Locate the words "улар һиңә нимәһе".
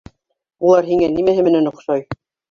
0.69-1.43